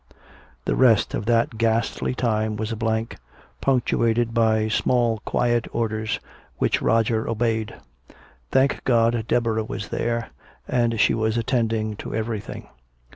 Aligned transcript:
The 0.65 0.75
rest 0.75 1.13
of 1.13 1.27
that 1.27 1.59
ghastly 1.59 2.15
time 2.15 2.55
was 2.55 2.71
a 2.71 2.75
blank, 2.75 3.17
punctuated 3.61 4.33
by 4.33 4.67
small 4.67 5.19
quiet 5.25 5.67
orders 5.71 6.19
which 6.57 6.81
Roger 6.81 7.29
obeyed. 7.29 7.75
Thank 8.49 8.83
God, 8.83 9.25
Deborah 9.27 9.63
was 9.63 9.89
there, 9.89 10.31
and 10.67 10.99
she 10.99 11.13
was 11.13 11.37
attending 11.37 11.95
to 11.97 12.15
everything. 12.15 12.67